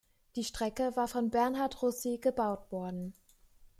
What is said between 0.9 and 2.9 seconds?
war von Bernhard Russi gebaut